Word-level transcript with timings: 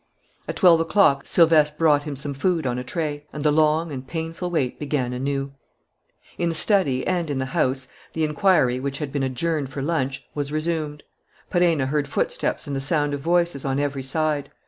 At 0.47 0.55
twelve 0.55 0.79
o'clock 0.79 1.27
Silvestre 1.27 1.75
brought 1.77 2.05
him 2.05 2.15
some 2.15 2.33
food 2.33 2.65
on 2.65 2.79
a 2.79 2.83
tray. 2.83 3.27
And 3.31 3.43
the 3.43 3.51
long 3.51 3.91
and 3.91 4.07
painful 4.07 4.49
wait 4.49 4.79
began 4.79 5.13
anew. 5.13 5.53
In 6.39 6.49
the 6.49 6.55
study 6.55 7.05
and 7.05 7.29
in 7.29 7.37
the 7.37 7.53
house, 7.53 7.87
the 8.13 8.23
inquiry, 8.23 8.79
which 8.79 8.97
had 8.97 9.11
been 9.11 9.21
adjourned 9.21 9.69
for 9.69 9.83
lunch, 9.83 10.23
was 10.33 10.51
resumed. 10.51 11.03
Perenna 11.51 11.85
heard 11.85 12.07
footsteps 12.07 12.65
and 12.65 12.75
the 12.75 12.81
sound 12.81 13.13
of 13.13 13.19
voices 13.19 13.63
on 13.63 13.79
every 13.79 14.01
side. 14.01 14.49